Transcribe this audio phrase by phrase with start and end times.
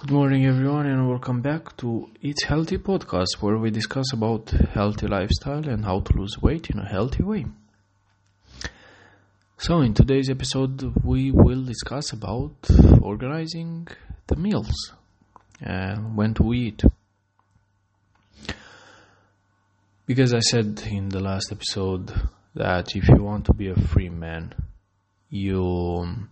[0.00, 5.08] Good morning, everyone, and welcome back to Eat Healthy podcast, where we discuss about healthy
[5.08, 7.46] lifestyle and how to lose weight in a healthy way.
[9.56, 12.54] So, in today's episode, we will discuss about
[13.02, 13.88] organizing
[14.28, 14.92] the meals
[15.60, 16.84] and when to eat.
[20.06, 22.12] Because I said in the last episode
[22.54, 24.54] that if you want to be a free man,
[25.28, 26.28] you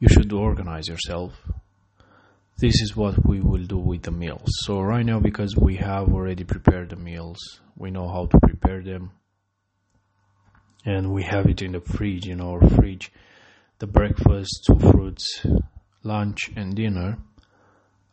[0.00, 1.32] you should organize yourself.
[2.58, 4.48] This is what we will do with the meals.
[4.64, 7.38] So right now because we have already prepared the meals,
[7.76, 9.12] we know how to prepare them.
[10.84, 13.12] And we have it in the fridge, in our fridge.
[13.78, 15.46] The breakfast, two fruits,
[16.02, 17.18] lunch and dinner.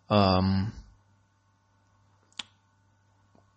[0.10, 0.74] Um,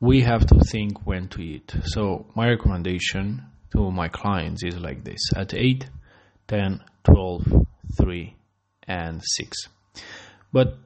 [0.00, 1.74] we have to think when to eat.
[1.84, 5.20] So my recommendation to my clients is like this.
[5.36, 5.88] At 8,
[6.48, 7.66] 10, 12,
[7.96, 8.36] 3
[8.86, 9.56] and 6
[10.52, 10.76] but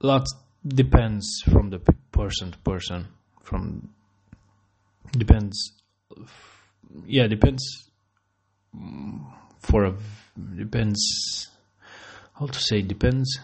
[0.00, 0.34] lots
[0.66, 1.78] depends from the
[2.12, 3.06] person to person
[3.42, 3.88] from
[5.12, 5.72] depends
[7.06, 7.90] yeah depends
[9.60, 9.94] for a
[10.56, 11.48] depends
[12.38, 13.38] how to say depends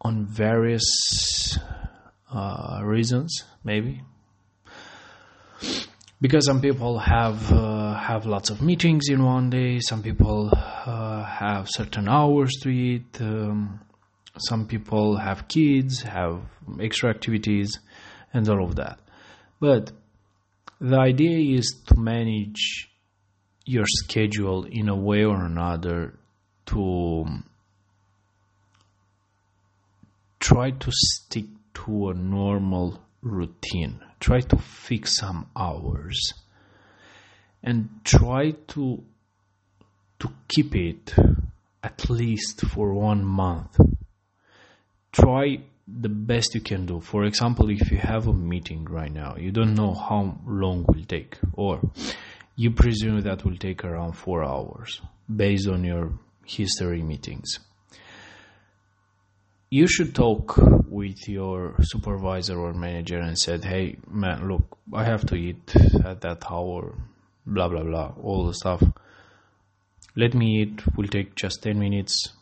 [0.00, 1.58] on various
[2.32, 4.02] uh, reasons maybe
[6.20, 11.24] because some people have uh, have lots of meetings in one day some people uh,
[11.24, 13.80] have certain hours to eat um,
[14.38, 16.40] some people have kids have
[16.80, 17.78] extra activities
[18.32, 19.00] and all of that.
[19.58, 19.92] But
[20.80, 22.88] the idea is to manage
[23.66, 26.18] your schedule in a way or another
[26.66, 27.24] to
[30.38, 34.00] try to stick to a normal routine.
[34.18, 36.34] Try to fix some hours
[37.62, 39.02] and try to
[40.18, 41.14] to keep it
[41.82, 43.78] at least for one month.
[45.12, 47.00] Try the best you can do.
[47.00, 51.04] For example if you have a meeting right now you don't know how long will
[51.04, 51.80] take or
[52.56, 55.00] you presume that will take around 4 hours
[55.34, 56.12] based on your
[56.44, 57.58] history meetings
[59.70, 60.56] you should talk
[60.88, 66.20] with your supervisor or manager and said, "Hey, man, look, I have to eat at
[66.22, 66.98] that hour,
[67.46, 68.82] blah blah blah, all the stuff.
[70.16, 70.96] Let me eat.
[70.96, 72.32] Will take just ten minutes."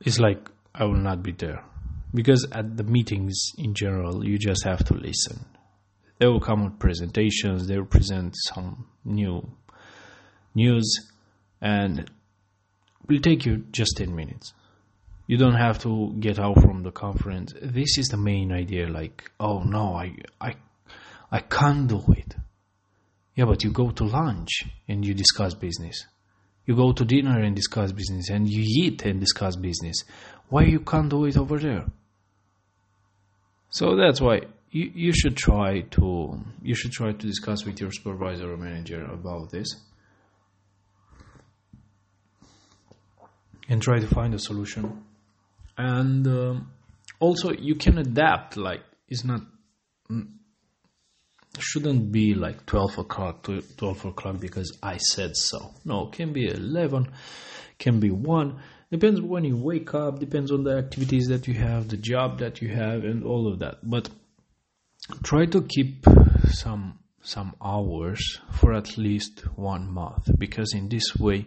[0.00, 1.62] It's like I will not be there
[2.12, 5.44] because at the meetings in general, you just have to listen.
[6.18, 7.68] They will come with presentations.
[7.68, 9.48] They will present some new
[10.56, 11.12] news,
[11.60, 12.10] and
[13.06, 14.54] will take you just ten minutes
[15.30, 17.54] you don't have to get out from the conference.
[17.62, 20.54] This is the main idea like oh no i i
[21.30, 22.34] i can't do it.
[23.36, 26.04] Yeah but you go to lunch and you discuss business.
[26.66, 30.02] You go to dinner and discuss business and you eat and discuss business.
[30.48, 31.84] Why you can't do it over there?
[33.68, 34.40] So that's why
[34.72, 39.04] you, you should try to you should try to discuss with your supervisor or manager
[39.04, 39.76] about this.
[43.68, 45.04] And try to find a solution
[45.80, 46.72] and um,
[47.20, 49.40] also you can adapt like it's not
[50.10, 50.28] mm,
[51.58, 55.74] shouldn't be like 12 o'clock to 12 o'clock because i said so.
[55.84, 57.08] No can be 11
[57.78, 58.60] can be 1
[58.90, 62.60] depends when you wake up depends on the activities that you have the job that
[62.60, 63.78] you have and all of that.
[63.82, 64.10] But
[65.22, 66.04] try to keep
[66.50, 71.46] some some hours for at least one month because in this way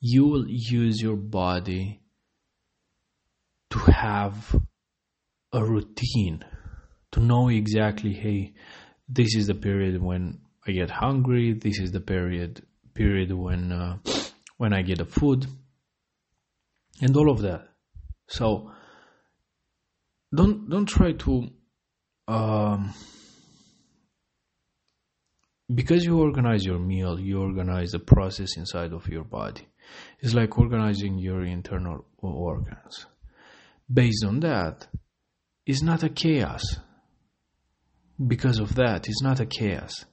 [0.00, 2.00] you will use your body
[3.70, 4.56] to have
[5.52, 6.44] a routine,
[7.12, 8.54] to know exactly, hey,
[9.08, 11.52] this is the period when I get hungry.
[11.52, 12.62] This is the period
[12.94, 13.98] period when uh,
[14.56, 15.46] when I get a food,
[17.00, 17.68] and all of that.
[18.28, 18.70] So
[20.34, 21.50] don't don't try to
[22.28, 22.94] um,
[25.74, 29.66] because you organize your meal, you organize the process inside of your body.
[30.20, 33.06] It's like organizing your internal organs
[33.92, 34.86] based on that
[35.66, 36.62] is not a chaos.
[38.24, 40.04] Because of that is not a chaos.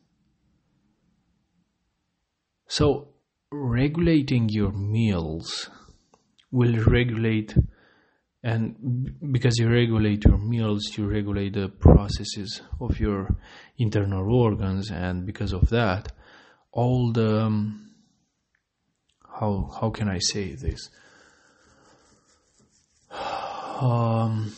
[2.67, 3.09] So,
[3.51, 5.69] regulating your meals
[6.51, 7.55] will regulate,
[8.43, 13.35] and because you regulate your meals, you regulate the processes of your
[13.77, 16.11] internal organs, and because of that,
[16.71, 17.91] all the um,
[19.39, 20.89] how how can I say this?
[23.81, 24.53] Um,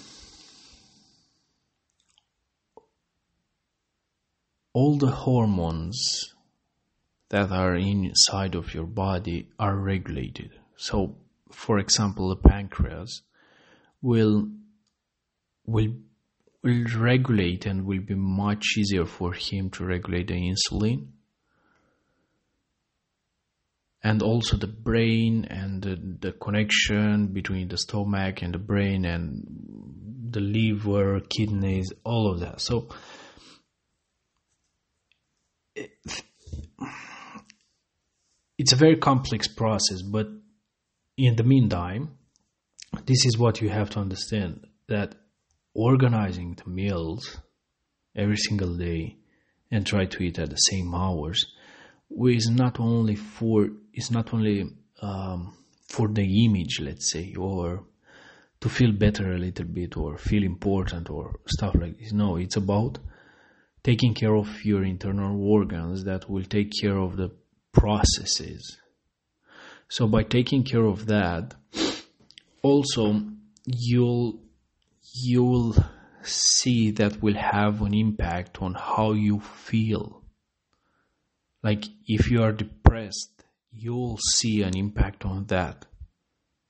[4.74, 6.34] all the hormones
[7.30, 10.52] that are inside of your body are regulated.
[10.78, 11.18] So,
[11.52, 13.22] for example, the pancreas
[14.02, 14.50] will
[15.66, 15.94] will
[16.64, 21.08] will regulate and will be much easier for him to regulate the insulin
[24.04, 29.46] and also the brain and the, the, connection between the stomach and the brain and
[30.32, 32.62] the liver kidneys all of that.
[32.62, 32.90] So
[38.58, 40.28] it's a very complex process but
[41.18, 42.18] in the meantime
[43.06, 45.16] this is what you have to understand that
[45.74, 47.38] organizing the meals
[48.16, 49.16] every single day
[49.72, 51.46] and try to eat at the same hours
[52.28, 54.66] is not only for is not only
[55.02, 55.56] um,
[55.88, 57.84] for the image let's say or
[58.60, 62.58] to feel better a little bit or feel important or stuff like this no it's
[62.58, 62.98] about
[63.84, 67.30] taking care of your internal organs that will take care of the
[67.72, 68.78] processes
[69.88, 71.54] so by taking care of that
[72.62, 73.22] also
[73.66, 74.40] you'll
[75.14, 75.76] you'll
[76.24, 80.24] see that will have an impact on how you feel.
[81.64, 85.86] Like if you are depressed, you'll see an impact on that,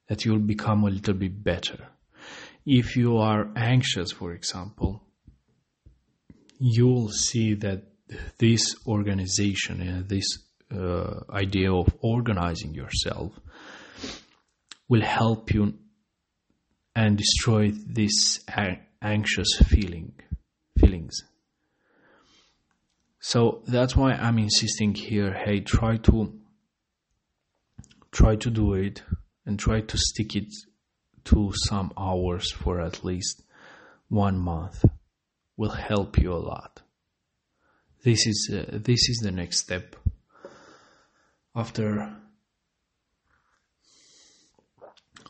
[0.07, 1.88] that you'll become a little bit better.
[2.65, 5.03] If you are anxious, for example,
[6.59, 7.83] you'll see that
[8.38, 10.25] this organization and this
[10.75, 13.39] uh, idea of organizing yourself
[14.88, 15.74] will help you
[16.95, 18.39] and destroy this
[19.01, 20.13] anxious feeling
[20.77, 21.28] feelings
[23.19, 26.39] so that's why i'm insisting here hey try to
[28.12, 29.04] try to do it
[29.45, 30.54] and try to stick it
[31.25, 33.44] to some hours for at least
[34.07, 34.83] one month
[35.57, 36.81] will help you a lot.
[38.04, 39.95] This is uh, this is the next step.
[41.56, 42.15] After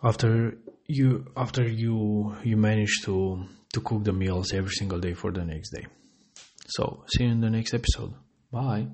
[0.04, 5.32] after you after you you manage to to cook the meals every single day for
[5.32, 5.86] the next day
[6.70, 8.14] so see you in the next episode.
[8.52, 8.88] Bye